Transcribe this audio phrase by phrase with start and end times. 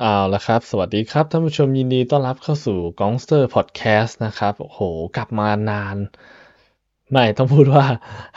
[0.00, 4.80] เอาละครับ สวัสดีครับท่านผู้ชมยินดีต้อนรับเข้าสู่ Gongster Podcast นะครับ โอ้โห
[5.16, 5.96] กลับมานาน
[7.12, 7.86] ไม่ต้องพูดว่า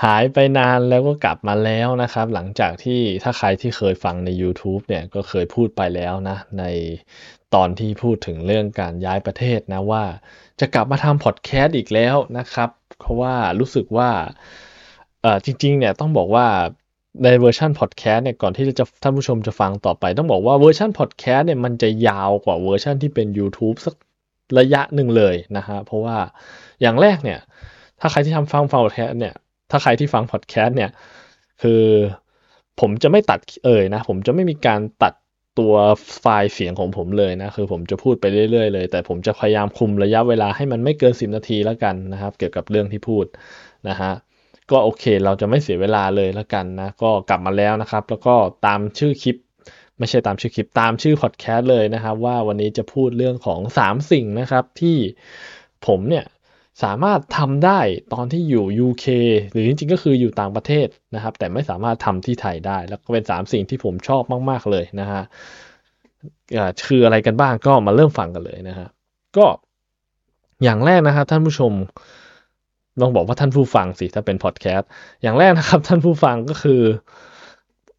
[0.03, 6.63] หายไปนานแล้วก็กลับมาแล้วนะครับ หลังจากที่ถ้าใครที่เคยฟังใน YouTube เนี่ยก็เคยพูดไปแล้วนะ ใน
[7.55, 10.03] ตอนที่พูดถึงเรื่องการย้ายประเทศนะว่า
[10.59, 12.69] จะกลับมาทำพอดแคสต์อีกแล้วนะครับ
[12.99, 14.09] เพราะว่ารู้สึกว่า
[15.45, 16.47] จริงๆเนี่ยต้องบอกว่า
[17.23, 23.95] ในเวอร์ชันพอดแคสต์เนี่ยก่อนที่จะท่านผู้ชมจะฟังต่อไป ต้องบอกว่าเวอร์ชันพอดแคสต์เนี่ยมันจะยาวกว่าเวอร์ชันที่เป็น YouTube สัก
[24.59, 26.17] ระยะหนึ่งเลยนะฮะเพราะว่า
[26.81, 27.39] อย่างแรกเนี่ย
[27.99, 29.33] ถ้าใครที่ทำฟังฟังพอดแคสต์เนี่ย
[29.71, 30.89] ถ้าใครที่ฟังพอดแคสต์เนี่ย
[31.61, 31.83] คือ
[32.81, 35.13] ผมจะไม่ตัดเอ่ยนะ ผมจะไม่มีการตัด
[35.59, 35.73] ตัว
[36.19, 43.25] ไฟล์เสียงของผมเลยนะคือผมจะพูดไปเรื่อยๆเลย แต่ผมจะพยายามคุมระยะเวลาให้มันไม่เกิน 10 นาทีแล้วกันนะครับ เกี่ยวกับเรื่องที่พูด
[43.89, 44.11] นะฮะ
[44.71, 49.37] ก็โอเค เราจะไม่เสียเวลาเลยแล้วกันนะ ก็กลับมาแล้วนะครับ แล้วก็ตามชื่อคลิป
[49.99, 54.97] ไม่ใช่ตามชื่อคลิปตามชื่อพอดแคสต์เลยนะครับ ว่าวันนี้จะพูดเรื่องของ 3 สิ่งนะครับ ที่
[55.87, 56.25] ผมเนี่ย
[56.83, 57.79] สามารถทำได้
[58.13, 59.05] ตอนที่อยู่ UK
[59.51, 65.23] หรือจริงๆก็คืออยู่ต่างประเทศนะครับ แต่ไม่สามารถทำที่ไทยได้ แล้วก็เป็น 3 สิ่งที่ผมชอบมาก ๆ เลยนะฮะ
[66.87, 68.87] คืออะไรกันบ้างก็มาเริ่มฟังกันเลยนะฮะ
[69.37, 69.45] ก็
[70.63, 71.73] อย่างแรกนะครับท่านผู้ชม
[73.01, 74.89] ต้องบอกว่าท่านผู้ฟังสิถ้าเป็นพอดแคสต์
[75.21, 76.81] อย่างแรกนะครับ ท่านผู้ฟังก็คือ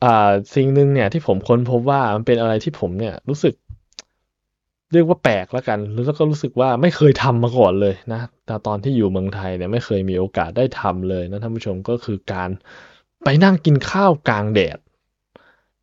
[0.04, 3.54] อ่าสิ่งหนึ่งเนี่ยที่ผมค้นพบว่ามันเป็นอะไรที่ผมเนี่ยรู้สึก
[4.92, 12.50] เรียกว่าแปลกแล้วกันแล้วก็รู้สึกว่าไม่เคยทำมาก่อนเลยนะแต่ตอนที่อยู่เมืองไทยเนี่ยไม่เคยมีโอกาสได้ทำเลยนะท่านผู้ชมก็คือการ
[13.24, 14.78] ไปนั่งกินข้าวกลางแดด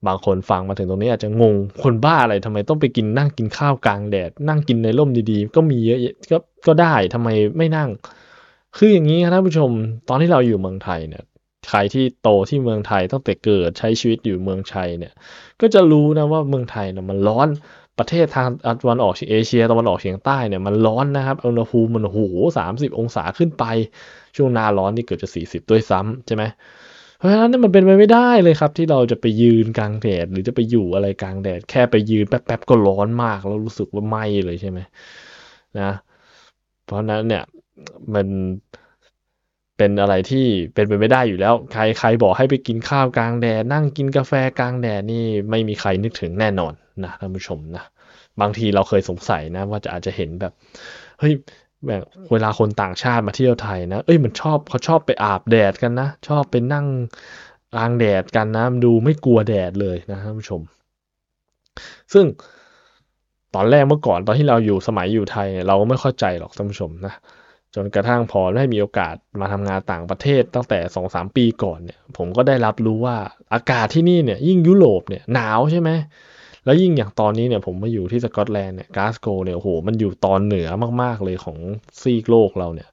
[0.08, 6.00] บางคนฟังมาถึงตรงนี้อาจจะงงคนบ้าอะไรทำไมต้องไปกินนั่งกินข้าวกลางแดด นั่งกินในร่มดีๆ ก็มีเยอะ
[6.32, 7.90] ก็ก็ได้ทำไมไม่นั่ง
[8.78, 9.72] คืออย่างนี้ครับท่านผู้ชม
[10.10, 11.24] ตอนที่เราอยู่เมืองไทยเนี่ย
[11.70, 15.14] ใครที่โตที่เมืองไทยตั้งแต่เกิดใช้ชีวิตอยู่เมืองไทยเนี่ย
[15.62, 17.48] ก็จะรู้นะว่าเมืองไทยเนี่ยมันร้อน
[18.00, 18.48] ประเทศทาง
[18.82, 22.20] ตะวันออกเอเชียตะวันออกเฉียงใต้เนี่ยมันร้อนนะครับอุณหภูมิมันโห
[22.58, 23.64] สามสิบองศาขึ้นไป
[24.38, 26.44] ช่วงหน้าร้อนนี่เกือบจะสี่สิบด้วยซ้ำใช่ไหม
[27.18, 34.80] เพราะฉะนั้นมันเป็นไปไม่ได้เลยครับ ที่เราจะไปยืนกลางแดดหรือจะไปอยู่อะไรกลางแดด แค่ไปยืนแป๊บๆก็ร้อนมากแล้วรู้สึกว่าไหม้เลยใช่ไหม
[35.80, 35.92] นะ
[36.86, 37.44] เพราะนั้นเนี่ย
[38.16, 38.28] มัน
[39.78, 46.74] เป็นอะไรที่เป็นไปไม่ได้อยู่แล้ว ใครใครบอกให้ไปกินข้าวกลางแดดนั่งกินกาแฟกลางแดดนี่ไม่มีใครนึกถึงแน่นอน
[47.04, 47.84] นะท่านผู้ชมนะ
[48.42, 50.54] บางทีเราเคยสงสัยนะ ว่าจะอาจจะเห็นแบบ
[51.20, 51.34] เฮ้ย
[51.88, 56.86] แบบเวลาคนต่างชาติมาเที่ยวไทยนะ เอ้ยมันชอบเขาชอบไปอาบแดดกันนะ ชอบไปนั่ง
[57.74, 60.62] กลางแดดกันนะดูไม่กลัวแดดเลยนะท่านผู้ชม
[62.14, 62.26] ซึ่ง
[63.56, 67.14] ตอนแรกเมื่อก่อนตอนที่เราอยู่สมัยอยู่ไทย เราก็ไม่เข้าใจหรอกท่านผู้ชมนะ
[67.76, 73.18] จนกระทั่งพอได้มีโอกาสมาทำงานต่างประเทศตั้งแต่สองสามปีก่อนเนี่ย ผมก็ได้รับรู้ว่า
[73.54, 75.90] อากาศที่นี่เนี่ยยิ่งยุโรปเนี่ยหนาวใช่ไหม
[76.66, 80.70] แล้วยิ่งอย่างตอนนี้เนี่ยผมมาอยู่ที่สกอตแลนด์เนี่ยกาสโกเนี่ยโอ้โหมันอยู่ตอนเหนือ
[81.02, 81.58] มากๆเลยของ
[82.02, 82.90] ซีกโลกเราเนี่ย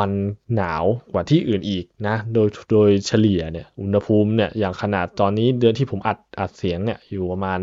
[0.00, 0.10] มัน
[0.56, 7.60] หนาวกว่าที่อื่นอีกนะ โดยโดยเฉลี่ยเนี่ยอุณหภูมิเนี่ยอย่างขนาดตอนนี้เดือนที่ผมอัดอัดเสียงเนี่ยอยู่ประมาณ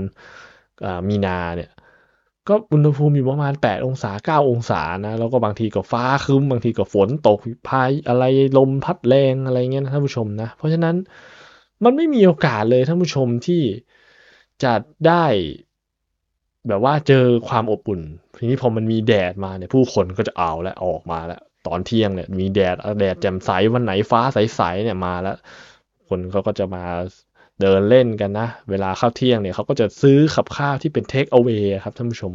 [1.10, 1.70] มีนาเนี่ย
[2.48, 8.24] ก็อุณหภูมิอยู่ประมาณ 8 องศา 9 องศานะแล้วก็บางทีก็ฟ้าคึ้มบางทีก็ฝนตกพายอะไร
[8.58, 10.96] ลมพัดแรงอะไรเงี้ยนะท่านผู้ชมนะ เพราะฉะนั้น
[11.84, 13.62] มันไม่มีโอกาสเลยท่านผู้ชมที่
[14.64, 14.74] จะ
[15.08, 15.26] ได้
[16.68, 18.02] แบบว่าเจอความอบอุ่น
[18.38, 25.38] ทีนี้พอมันมีแดดมาเนี่ยผู้คนก็จะเอาและออกมาแล้ว ตอนเที่ยงเนี่ยมีแดดแดดแจ่มใสวันไหนฟ้าใสๆเนี่ยมาแล้ว
[26.08, 26.84] คนเขาก็จะมา
[27.62, 32.34] เดินเล่นกันนะ เวลาเข้าเที่ยงเนี่ยเขาก็จะซื้อขับข้าวที่เป็นเทคเอา a y ครับท่านผู้ชม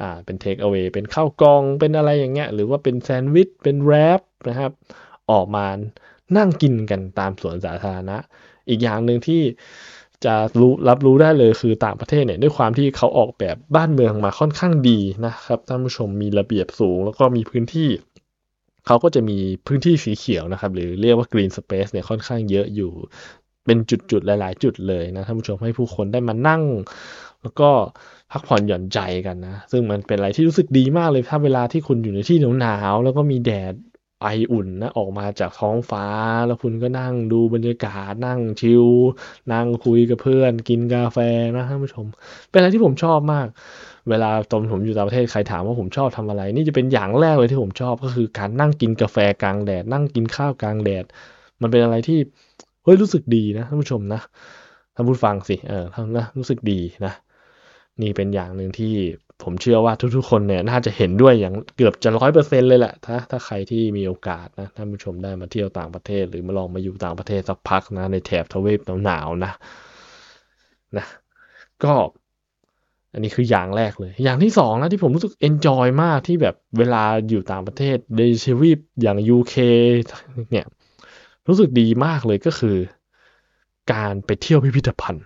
[0.00, 4.72] อ่าเป็นเทคเอา a y เป็นข้าวกองเป็นอะไรอย่างเงี้ยหรือว่าเป็นแซนด์วิชเป็นแรปนะครับ
[5.30, 5.66] ออกมา
[6.36, 8.16] นั่งกินกันตามสวนสาธารณะ
[8.68, 9.42] อีกอย่างหนึ่งที่
[10.24, 17.90] จะรู้รับรู้ได้เลยคือต่างประเทศเนี่ยด้วยความที่เขาออกแบบบ้านเมืองมาค่อนข้างดีนะครับท่านผู้ชมมีระเบียบสูง แล้วก็มีพื้นที่
[18.86, 22.92] เขาก็จะมีพื้นที่สีเขียวนะครับ หรือเรียกว่ากรีนสเปซเนี่ยค่อนข้างเยอะอยู่
[23.64, 26.62] เป็นจุดๆหลาย ๆ จุดเลยนะท่านผู้ชมให้ผู้คนได้มานั่ง
[27.42, 27.70] แล้วก็
[28.32, 33.74] พักผ่อนหย่อนใจกันนะ ซึ่งมันเป็นอะไรที่รู้สึกดีมากเลยถ้าเวลาที่คุณอยู่ในที่หนาวๆแล้วก็มีแดด
[34.22, 36.04] ไออุ่นนะออกมาจากท้องฟ้า
[36.46, 38.84] แล้วคุณก็นั่งดูบรรยากาศนั่งชิล
[39.52, 41.18] นั่งคุยกับเพื่อน กินกาแฟ
[41.56, 42.06] นะท่านผู้ชม
[42.50, 43.46] เป็นอะไรที่ผมชอบมาก
[44.08, 51.04] เวลาตอนผมอยู่ต่างประเทศใครถามว่าผมชอบทำอะไร นี่จะเป็นอย่างแรกเลยที่ผมชอบก็คือการนั่งกินกาแฟกลางแดด นั่งกินข้าวกลางแดด
[51.60, 52.18] มันเป็นอะไรที่
[52.84, 54.20] เฮ้ยรู้สึกดีนะท่านผู้ชมนะ
[54.94, 57.12] ท่านผู้ฟังสิเออท่านนะรู้สึกดีนะ
[58.02, 58.94] นี่เป็นอย่างหนึ่งที่
[59.42, 69.52] ผมเชื่อว่าทุกๆ คนเนี่ยน่าจะเห็นด้วยอย่างเกือบจะร้อยเปอร์เซ็นเลยแหละถ้าถ้าใครที่มีโอกาสนะท่านผู้ชมได้มาเที่ยวต่างประเทศ หรือมาลองมาอยู่ต่างประเทศสักพักนะในแถบทวีปหนาวๆนะ
[70.96, 71.06] นะ
[71.84, 71.92] ก็
[73.12, 79.54] อันนี้คืออย่างแรกเลย อย่างที่สองนะที่ผมรู้สึกเอนจอยมากที่แบบเวลาอยู่ต่างประเทศในชีวิตอย่าง UK
[80.50, 80.66] เนี่ย
[81.48, 82.76] รู้สึกดีมากเลยก็คือ
[83.92, 85.24] การไปเที่ยวพิพิธภัณฑ์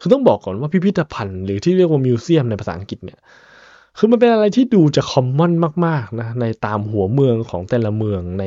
[0.00, 3.20] คือต้องบอกก่อนว่าพิพิธภัณฑ์ หรือที่เรียกว่ามิวเซียมในภาษาอังกฤษเนี่ย
[3.98, 5.52] คือมันเป็นอะไรที่ดูจะคอมมอน
[5.86, 8.44] มากๆนะในตามหัวเมืองของแต่ละเมืองใน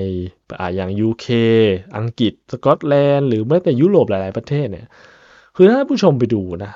[0.59, 1.27] อ่าอย่าง UK
[1.97, 4.87] อังกฤษ สกอตแลนด์ หรือแม้แต่ยุโรปหลายๆประเทศเนี่ย
[5.55, 6.71] คือถ้าผู้ชมไปดูนะ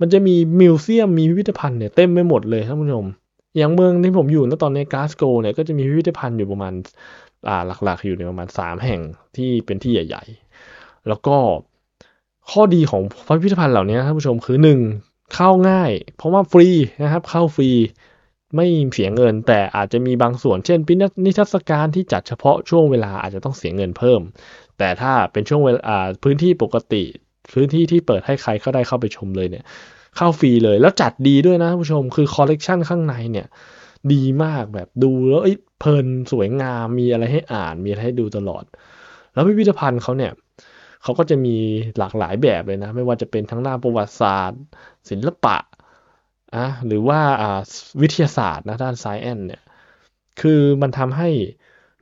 [0.00, 3.06] มันจะมีมิวเซียมมีพิพิธภัณฑ์เนี่ยเต็มไปหมดเลยท่านผู้ชม
[3.56, 6.72] อย่างเมืองที่ผมอยู่ณตอนนี้กาสโกเนี่ยก็จะมีพิพิธภัณฑ์อยู่ประมาณ
[7.66, 9.00] หลักๆ อยู่ในประมาณสามแห่ง
[9.36, 10.24] ที่เป็นที่ใหญ่
[10.64, 11.36] ๆ แล้วก็
[12.50, 14.80] ข้อดีของพิพิธภัณฑ์เหล่านี้ท่านผู้ชมคือหนึ่ง
[15.34, 16.68] เข้าง่าย เพราะว่าฟรี
[17.02, 17.70] นะครับเข้าฟรี
[18.54, 20.94] ไม่เสียเงิน แต่อาจจะมีบางส่วนเช่นพิ
[21.24, 24.20] นิทรรศการที่จัดเฉพาะช่วงเวลาอาจจะต้องเสียเงินเพิ่ม
[24.78, 27.04] แต่ถ้าเป็นช่วงเวลาพื้นที่ปกติ
[27.52, 29.64] พื้นที่ที่เปิดให้ใครเข้าได้เข้าไปชมเลยเนี่ย
[30.16, 33.46] เข้าฟรีเลยแล้วจัดดีด้วยนะท่านผู้ชมคือคอลเลกชันข้างในเนี่ย
[34.12, 35.42] ดีมากแบบดูแล้ว
[35.78, 38.64] เพลินสวยงามมีอะไรให้อ่าน มีอะไรให้ดูตลอด
[39.32, 40.32] แล้วพิพิธภัณฑ์เขาเนี่ย
[41.02, 41.56] เขาก็จะมี
[41.98, 44.60] หลากหลายแบบเลยนะ ไม่ว่าจะเป็นทั้งหน้าประวัติศาสตร์
[45.10, 45.56] ศิลปะ
[46.54, 47.60] อะหรือว่าอ่า
[48.02, 49.62] วิทยาศาสตร์นะด้านไซแอนเนี่ย
[50.40, 51.28] คือมันทำให้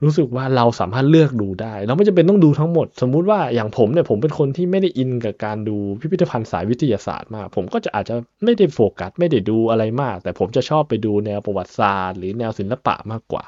[0.04, 8.14] รู้สึกว่าเราสามารถเลือกดูได้ เราไม่จำเป็นต้องดูทั้งหมด สมมุติว่าอย่างผมเนี่ยผมเป็นคนที่ไม่ได้อินกับการดูพิพิธภัณฑ์สายวิทยาศาสตร์มาก ผมก็จะอาจจะ
[8.44, 13.44] ไม่ได้โฟกัสไม่ได้ดูอะไรมาก แต่ผมจะชอบไปดูแนวประวัติศาสตร์ หรือแนวศิลปะมากกว่า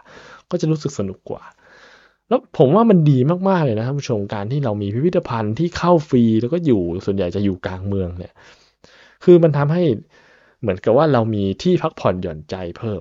[0.50, 1.42] ก็จะรู้สึกสนุกกว่า
[2.28, 3.18] แล้วผมว่ามันดี
[3.48, 8.32] มากๆเลยนะท่านผู้ชมการที่เรามีพิพิธภัณฑ์ที่เข้าฟรีแล้วก็อยู่ส่วนใหญ่จะอยู่กลางเมืองเนี่ย
[9.24, 9.82] คือมันทำให้
[10.60, 13.00] เหมือนกับว่าเรามีที่พักผ่อนหย่อนใจเพิ่ม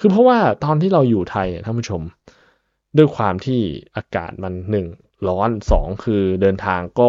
[0.00, 2.02] คือเพราะว่าตอนที่เราอยู่ไทยท่านผู้ชม
[2.96, 3.60] ด้วยความที่
[3.96, 4.86] อากาศมันหนึ่ง
[5.28, 7.08] ร้อนสองคือเดินทางก็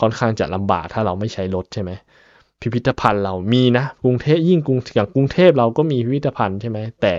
[0.00, 1.90] ค่อนข้างจะลำบากถ้าเราไม่ใช้รถใช่ไหม
[2.60, 7.16] พิพิธภัณฑ์เรามีนะกรุงเทพยิ่งกรุงอย่างกรุงเทพเราก็มีพิพิธภัณฑ์ใช่ไหมแต่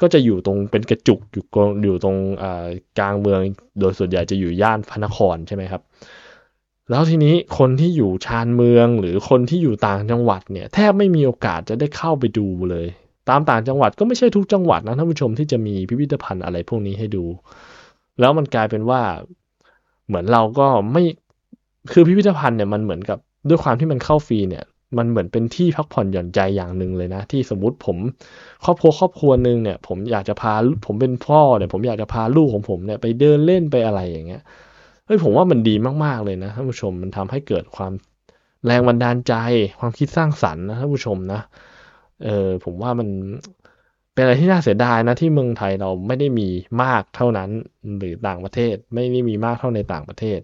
[0.00, 1.44] ก็จะอยู่ตรงเป็นกระจุกอยู่
[1.84, 2.16] อยู่ตรง
[2.98, 3.40] กลางเมือง
[3.80, 5.82] โดยส่วนใหญ่จะอยู่ย่านพระนครใช่ไหมครับ
[6.90, 12.86] แล้วทีนี้คนที่อยู่ชานเมืองหรือคนที่อยู่ต่างจังหวัดเนี่ยแทบไม่มีโอกาสจะได้เข้าไปดูเลย
[13.28, 17.24] ตามต่างจังหวัดก็ไม่ใช่ทุกจังหวัดนะท่านผู้ชมที่จะมีพิพิธภัณฑ์อะไรพวกนี้ให้ดู
[18.20, 19.00] แล้วมันกลายเป็นว่า
[20.06, 21.02] เหมือนเราก็ไม่
[21.92, 24.64] คือพิพิธภัณฑ์เนี่ยมันเหมือนกับด้วยความที่มันเข้าฟรีเนี่ย
[24.98, 27.96] มันเหมือนเป็นที่พักผ่อนหย่อนใจอย่างหนึ่งเลยนะ ที่สมมติผม
[28.64, 30.52] ครอบครัวครอบครัวหนึ่งเนี่ย ผมอยากจะพา
[30.86, 34.42] ผมเป็นพ่อเนี่ย ผมอยากจะพาลูกของผมเนี่ยไปเดินเล่นไปอะไรอย่างเงี้ย
[35.06, 35.74] เฮ้ยผมว่ามันดี
[36.04, 37.92] มากๆเลยนะท่านผู้ชมมันทำให้เกิดความ
[38.66, 39.34] แรงบันดาลใจ
[39.80, 41.40] ความคิดสร้างสรรค์นะท่านผู้ชมนะ
[42.22, 43.08] เออผมว่ามัน
[44.14, 46.48] เป็นอะไรที่น่าเสียดายนะที่เมืองไทยเราไม่ได้มี
[46.82, 47.50] มากเท่านั้น
[47.98, 50.40] หรือต่างประเทศไม่ได้มีมากเท่าในต่างประเทศ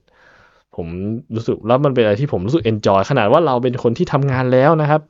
[0.77, 0.87] ผม
[1.35, 5.03] รู้สึกแล้วมันเป็นอะไรที่ผมรู้สึกเอนจอยขนาดว่าเราเป็นคนที่ทำงานแล้วนะครับ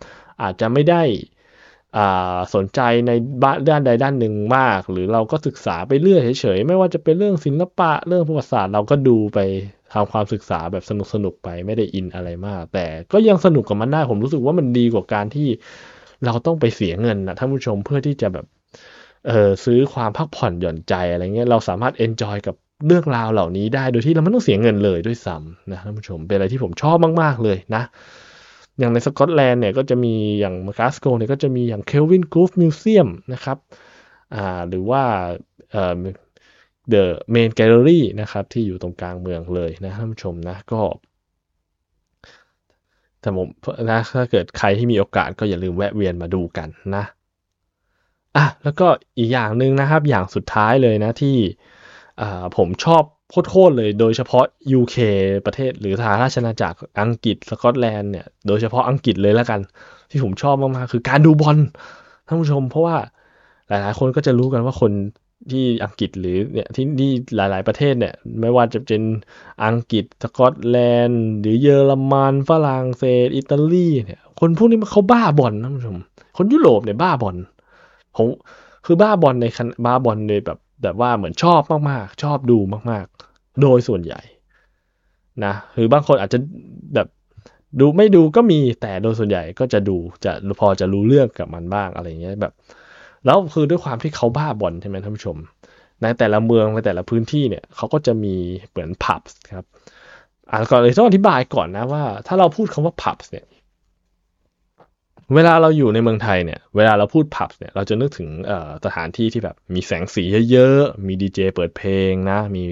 [0.42, 1.02] อาจจะไม่ได้
[2.54, 3.10] สนใจใน
[3.68, 9.38] ด้านใดด้านหนึ่งมาก หรือเราก็ศึกษาไปเรื่อยเฉยๆไม่ว่าจะเป็นเรื่องศิลปะเรื่องประวัติศาสตร์เราก็ดูไป
[9.92, 10.92] ทำความศึกษาแบบส
[11.24, 15.48] นุกๆไปไม่ได้อินอะไรมาก แต่ก็ยังสนุกกับมันได้ผมรู้สึกว่ามันดีกว่าการที่
[16.24, 18.46] เราต้องไปเสียเงินนะท่านผู้ชมเพื่อที่จะแบบ
[19.26, 22.54] เออซื้อความพักผ่อนหย่อนใจอะไรเงี้ยเราสามารถ enjoy กับ
[22.86, 27.82] เรื่องราวเหล่านี้ได้โดยที่เราไม่ต้องเสียเงินเลยด้วยซ้ำนะท่านผู้ชมเป็นอะไรที่ผมชอบมาก ๆ เลยนะ
[28.78, 33.58] อย่างในสกอตแลนด์เนี่ยก็จะมีอย่างกลาสโกว์เนี่ยก็จะมีอย่าง Kelvingrove Museum นะครับ
[34.34, 35.02] อ่าหรือว่า
[35.70, 36.00] เอ่อ
[36.90, 40.80] The Main Gallery นะครับที่อยู่ตรงกลางเมืองเลยนะท่านผู้ชมนะก็
[43.20, 43.48] แต่ผม
[43.90, 47.04] นะถ้าเกิดใครที่มีโอกาสก็อย่าลืมแวะเวียนมาดูกันนะ
[48.36, 48.86] อะแล้วก็
[49.18, 51.36] อีกอย่างหนึ่งนะครับ อย่างสุดท้ายเลยนะที่
[52.56, 54.44] ผมชอบโคตรเลย โดยเฉพาะ
[54.78, 54.96] UK
[55.46, 59.60] ประเทศหรือสหราชอาณาจักรอังกฤษสกอตแลนด์เนี่ยโดยเฉพาะอังกฤษเลยแล้วกัน
[60.10, 61.58] ที่ผมชอบมากๆคือการดูบอล
[62.26, 62.96] ท่านผู้ชม เพราะว่า
[63.68, 64.92] หลายๆ คนก็จะรู้กันว่าคน
[65.50, 69.02] ที่อังกฤษหรือเนี่ยที่นี่หลาย ๆประเทศเนี่ยไม่ว่าจะเป็น
[69.64, 70.76] อังกฤษสกอตแล
[71.06, 75.98] นด์หรือเยอรมันฝรั่งเศสอิตาลีเนี่ยคนพวกนี้เขาบ้าบอลท่านผู้ชม
[76.36, 77.36] คนยุโรปเนี่ยบ้าบอล
[78.16, 78.26] ผม
[78.86, 79.46] คือบ้าบอลใน
[79.86, 82.58] บ้าบอลในแบบแบบว่าเหมือนชอบมากๆ ชอบดู
[82.90, 84.20] มากๆ โดยส่วนใหญ่
[85.44, 86.38] นะหรือบางคนอาจจะ
[86.94, 87.08] แบบ
[87.80, 92.52] ดูไม่ดูก็มีแต่โดยส่วนใหญ่ก็จะดูจะพอจะรู้เรื่องกับมันบ้างอะไรเงี้ยแบบ
[93.24, 95.36] แล้วคือด้วยความที่เขาบ้าบอลใช่ไหมท่านผู้ชม
[96.02, 98.34] ในแต่ละเมืองในแต่ละพื้นที่เนี่ยเขาก็จะมี
[98.70, 99.20] เหมือนพับ
[99.54, 99.66] ครับ
[100.50, 103.46] อ่านก่อนเลยต้องอธิบายก่อนนะว่า ถ้าเราพูดคำว่าพับเนี่ย
[105.34, 108.28] เวลาเราอยู่ในเมืองไทยเนี่ย เวลาเราพูดผับเนี่ย เราจะนึกถึง
[108.84, 112.62] สถานที่ที่แบบมีแสงสีเยอะๆ มีดีเจเปิดเพลงนะ มี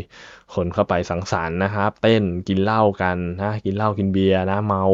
[0.54, 4.84] คนเข้าไปสังสรรค์นะครับ เต้นกินเหล้ากันนะ กินเหล้ากินเบียร์นะ เมา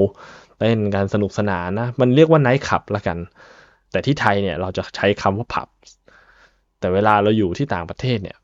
[0.59, 3.18] เต้นกันสนุกสนานนะ มันเรียกว่าไนท์คลับละกัน
[3.92, 5.68] แต่ที่ไทยเนี่ยเราจะใช้คำว่าผับ
[6.80, 8.37] แต่เวลาเราอยู่ที่ต่างประเทศเนี่ย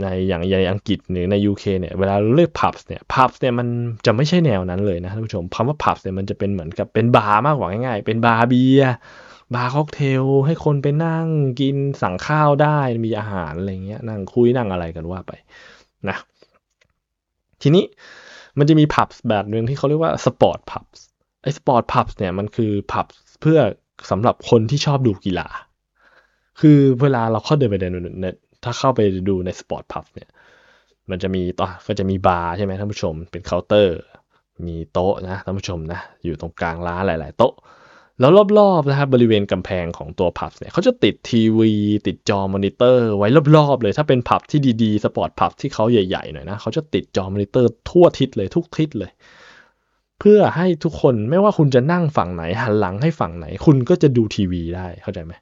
[0.00, 3.68] ในอย่างในอังกฤษหรือใน UK เนี่ยเวลาเรียกพับเนี่ยพับเนี่ยมัน
[4.06, 8.94] จะไม่ใช่แนวนั้นเลยนะท่านผู้ชมคำว่าผับเนี่ยมันจะเป็นเหมือนกับเป็นบาร์มากกว่าง่ายๆ เป็นบาร์เบียร์
[9.54, 11.26] บาร์ค็อกเทลให้คนไปนั่ง
[11.60, 15.32] กินสั่งข้าวได้มีอาหารอะไรเงี้ยนั่งคุยนั่งอะไรกันว่าไป
[16.08, 16.16] นะ
[17.62, 17.84] ทีนี้
[18.58, 20.84] มันจะมีผับแบบหนึ่งที่เขาเรียกว่า sport pub
[21.42, 23.06] ไอ้ sport pub เนี่ยมันคือผับ
[23.40, 23.58] เพื่อ
[24.10, 25.48] สำหรับคนที่ชอบดูกีฬา
[26.60, 28.26] คือเวลาเราเข้าเดินไปใน
[28.64, 30.28] ถ้าเข้าไปดูใน sport pub เนี่ย
[31.10, 33.98] มันจะมีโต๊ะก็จะมีบาร์ใช่ไหมท่านผู้ชม เป็นเคาน์เตอร์
[34.66, 37.54] มีโต๊ะนะท่านผู้ชมนะ อยู่ตรงกลางร้านหลาย ๆ โต๊ะ
[38.20, 41.72] แล้วรอบ ๆ นะครับบริเวณกำแพงของตัวผับเนี่ยเขาจะติดทีวี
[42.06, 49.10] ติดจอมอนิเตอร์ไว้รอบ ๆ เลย ถ้าเป็นผับที่ดี ๆ sport pub ที่เขาใหญ่ ๆ หน่อยนะเขาจะติดจอมอนิเตอร์ทั่วทิศเลยทุกทิศเลย
[50.24, 55.32] เพื่อให้ทุกคนไม่ว่าคุณจะนั่งฝั่งไหน หันหลังให้ฝั่งไหน คุณก็จะดูทีวีได้เข้าใจไหม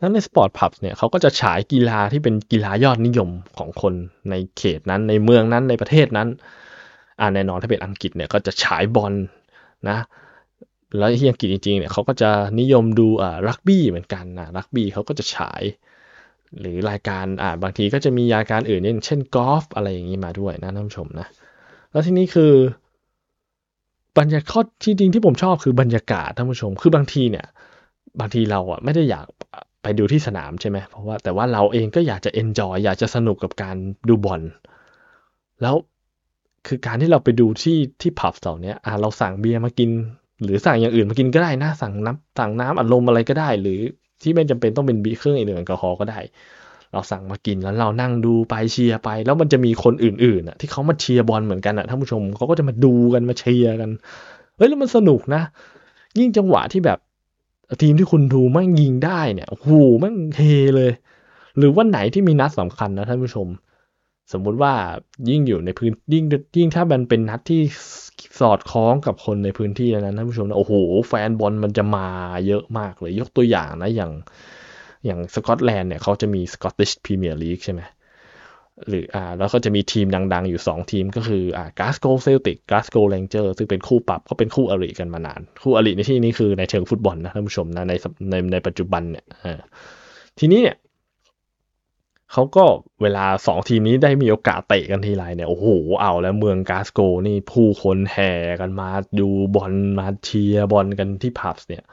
[0.00, 3.94] นั้นในสปอร์ตพับเนี่ยเขาก็จะฉายกีฬาที่เป็นกีฬายอดนิยมของคน
[4.30, 6.28] ในเขตนั้นในเมืองนั้นในประเทศนั้น
[7.20, 9.12] อ่าแน่นอนถ้าเป็นอังกฤษเนี่ยก็จะฉายบอล
[9.88, 9.98] นะ
[10.98, 15.62] แล้วที่อังกฤษจริงๆเนี่ยเขาก็จะนิยมดูอ่ารักบี้เหมือนกันนะรักบี้เขาก็จะฉาย
[16.60, 21.26] หรือรายการอ่าบางทีก็จะมีรายการอื่นอย่างเช่นกอล์ฟอะไรอย่างนี้มาด้วยนะท่านผู้ชมนะ
[21.90, 22.52] แล้วที่นี้คือ
[24.18, 27.46] บรรยากาศที่จริงที่ผมชอบคือบรรยากาศท่านผู้ชม คือบางทีเนี่ย
[28.20, 29.26] บางทีเราอะไม่ได้อยาก
[29.82, 33.76] ไปดูที่สนามใช่ไหมเพราะว่าแต่ว่าเราเองก็อยากจะ enjoy อยากจะสนุกกับการ
[34.08, 34.42] ดูบอล
[35.62, 35.74] แล้ว
[36.66, 39.90] คือการที่เราไปดูที่ที่ pub house เนี้ยอ่าเราสั่งเบียร์มากิน
[40.42, 43.80] หรือสั่งอย่างอื่นมากินก็ได้นะ สั่งน้ำสั่งน้ำอัดลมอะไรก็ได้ หรือ
[44.22, 46.18] ที่ไม่จำเป็นต้องเป็นเบียร์เครื่องดื่มแอลกอฮอล์ก็ได้
[46.92, 53.90] เราสั่งมากินแล้วเรานั่งดูไปเชียร์ไป แล้วมันจะมีคนอื่นๆอะที่เขามาเชียร์บอลเหมือนกันอะท่านผู้ชมเขาก็จะมาดูกันมาเชียร์กัน
[54.56, 55.42] เฮ้ยแล้วมันสนุกนะ
[56.18, 56.98] ยิ่งจังหวะที่แบบ
[57.82, 60.40] ทีมที่คุณดูแม่งยิงได้เนี่ยโอ้โหแม่งเฮ
[60.76, 60.92] เลย
[61.58, 63.46] หรือว่าไหนที่มีนัดสำคัญนะท่านผู้ชม
[64.32, 64.72] สมมุติว่า
[65.28, 66.24] ยิ่งอยู่ในพื้นยิ่ง
[66.56, 67.60] ยิ่งถ้ามันเป็นนัดที่
[68.40, 70.74] สอดคล้องกับคนในพื้นที่นั้นท่านผู้ชมนะโอ้โห
[71.08, 72.06] แฟนบอลมันจะมา
[72.46, 74.12] เยอะมากเลย ยกตัวอย่างนะอย่าง
[75.04, 77.80] อย่างสกอตแลนด์เนี่ยเขาจะมี Scottish Premier League ใช่ไหม
[78.88, 87.92] หรืออ่าแล้วก็จะมีทีมดังๆอยู่ 2 ทีมก็คืออ่า Glasgow Celtic Glasgow Rangers ซึ่งเป็นคู่ปรับก็เป็นคู่อริกันมานาน คู่อริในที่นี้คือในเชิงฟุตบอลนะท่านผู้ชมนะใน
[88.30, 89.24] ในในปัจจุบันเนี่ย
[90.38, 90.78] ทีนี้เนี่ย
[92.32, 92.64] เขาก็
[93.02, 95.66] เวลาสองทีมนี้ได้มีโอกาสเตะกันทีไรเนี่ย โอ้โห
[96.00, 98.88] เอาแล้วเมืองกาสโกนี่ผู้คนแห่กันมา
[99.20, 101.84] ดูบอลมาเชียร์บอลกันที่พับเนี่ย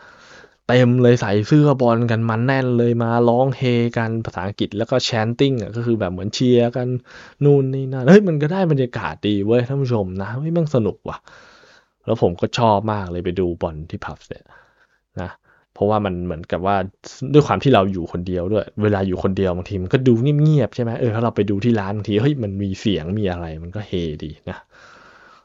[0.68, 3.62] เต็มเลยใส่เสื้อบอลกันมันแน่นเลยมาร้องเฮ
[3.98, 6.88] กันภาษาอังกฤษแล้วก็แชนติ้งอะก็คือแบบเหมือนเชียร์กัน
[7.44, 11.18] นู่นนี่นั่นเฮ้ยมันก็ได้บรรยากาศดีเว้ยท่านผู้ชมนะไม่มันสนุกว่ะ
[12.06, 14.46] แล้วผมก็ชอบมากเลยไปดูบอลที่พับเนี่ย
[15.22, 15.30] นะ
[15.74, 16.76] เพราะว่ามันเหมือนกับว่า
[17.34, 23.92] ด้วยความที่เราอยู่คนเดียวด้วย เวลาอยู่คนเดียวบางทีมันก็ดูเงียบๆใช่ไหมเออถ้าเราไปดูที่ร้านบางทีเฮ้ยมันมีเสียงมีอะไรมันก็เฮ
[24.24, 24.58] ดีนะ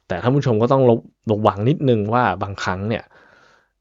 [0.09, 0.83] แต่ท่านผู้ชมก็ต้อง
[1.31, 3.05] ระวังนิดนึงว่าบางครั้งเนี่ย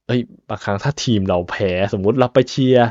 [0.10, 2.88] เอ้ยบางครั้งถ้าทีมเราแพ้สมมุติเราไปเชียร์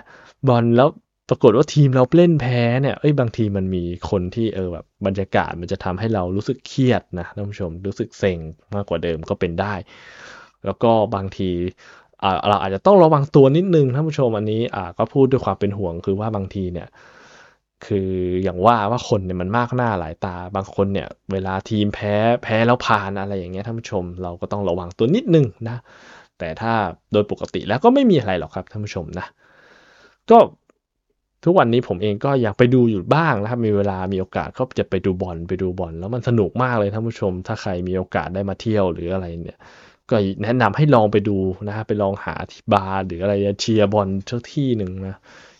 [0.48, 0.88] บอลแล้ว
[1.28, 8.38] ปรากฏว่าทีมเราเล่นแพ้เนี่ยเอ้ยบางทีมันมีคนที่เออแบบบรรยากาศมันจะทำให้เรารู้สึกเครียดนะท่านผู้ชมรู้สึกเซ็ง
[8.74, 9.74] มากกว่าเดิมก็เป็นได้
[10.64, 11.50] แล้วก็บางที
[12.48, 16.88] เราอาจจะต้องระวังตัวนิดนึงท่านผู้ชมอันนี้อ่าก็พูดด้วยความเป็นห่วงคือว่าบางทีเนี่ย
[17.86, 18.10] คือ
[18.42, 25.76] อย่างว่าว่าคนเนี่ยมันมากหน้าหลายตาบางคนเนี่ย เวลาทีมแพ้แพ้แล้วผ่านอะไรอย่างเงี้ยท่านผู้ชมเราก็ต้องระวังตัวนิดนึงนะ
[26.38, 26.72] แต่ถ้า
[27.12, 29.26] โดยปกติแล้วก็ไม่มีอะไรหรอกครับท่านผู้ชมนะ
[30.30, 30.38] ก็
[31.44, 39.58] ทุกวันนี้ผมเองก็อยากไปดูอยู่บ้างนะครับ มีเวลามีโอกาสก็จะไปดูบอลไปดูบอลแล้วมันสนุกมากเลยท่านผู้ชม ถ้าใครมีโอกาสได้มาเที่ยวหรืออะไรเนี่ย
[40.10, 41.36] ก็แนะนำให้ลองไปดู
[41.68, 45.16] นะไปลองหาที่บาร์หรืออะไรเชียร์บอลสักที่หนึ่งนะ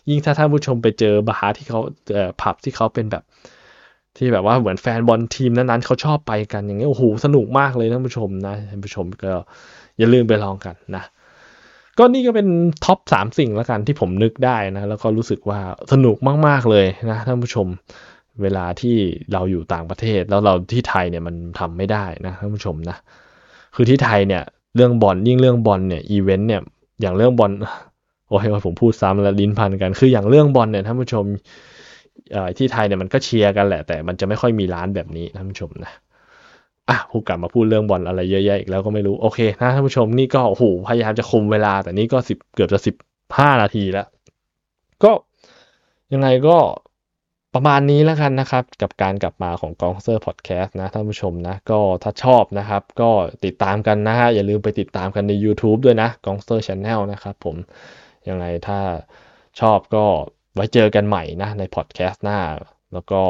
[0.09, 1.79] ยิ่งถ้าท่านผู้ชมไปเจอบาร์ที่เขา
[2.13, 3.23] เอ่อผับที่เขาเป็นแบบ
[4.17, 9.33] ที่แบบว่าเหมือนแฟนบอลทีมนั้นๆเขาชอบไปกันอย่างเงี้ยโอ้โหสนุกมากเลยท่านผู้ชมนะท่านผู้ชมก็
[9.99, 11.03] อย่าลืมไปลองกันนะ
[11.97, 12.47] ก็นี่ก็เป็น
[12.85, 15.59] top สามสิ่งแล้วกันที่ผมนึกได้นะ แล้วก็รู้สึกว่า
[15.91, 17.67] สนุกมากๆเลยนะท่านผู้ชม
[18.41, 18.95] เวลาที่
[19.33, 22.97] เราอยู่ต่างประเทศ แล้วเราที่ไทยเนี่ยมันทำไม่ได้นะท่านผู้ชมนะ
[23.75, 24.43] คือที่ไทยเนี่ย
[24.75, 26.61] เรื่องบอลยิ่งเรื่องบอลเนี่ยอีเวนต์เนี่ย
[27.01, 27.51] อย่างเรื่องบอล
[28.29, 31.25] โอ้ยผมพูดซ้ำแล้วลิ้นพันกัน คืออย่างเรื่องบอลเนี่ยท่านผู้ชม
[32.57, 35.91] ที่ไทยเนี่ยมันก็เชียร์กันแหละ แต่มันจะไม่ค่อยมีร้านแบบนี้ท่านผู้ชมนะ
[36.89, 42.95] อะพูดกลับมาพูดเรื่องบอลอะไรเยอะแยะอีกแล้วก็ไม่รู้โอเคนะท่านผู้ชมนี่ก็โอ้โหพยายามจะคุมเวลา แต่นี่ก็สิบเกือบจะสิบ
[43.37, 44.07] ห้านาทีแล้ว
[45.03, 45.11] ก็
[46.13, 46.57] ยังไงก็
[47.55, 53.09] ประมาณนี้แล้วกันนะครับ กับการกลับมาของกองเซอร์พอดแคสต์นะท่านผู้ชมนะ ก็ถ้าชอบนะครับ ก็
[53.45, 57.55] ติดตามกันนะฮะอย่าลืมไปติดตามกันใน YouTube ด้วยนะกองเซอร์ช n แนลนะครับผม
[58.29, 58.79] ยังไงถ้า
[59.59, 60.05] ชอบก็
[60.55, 62.39] ไว้เจอกันใหม่นะในพอดแคสต์หน้า
[62.93, 63.21] แล้วก็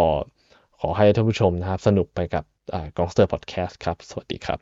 [0.82, 2.44] ขอให้ท่านผู้ชมนะครับ สนุกไปกับ
[2.98, 4.60] กองเซอร์พอดแคสต์ครับ สวัสดีครับ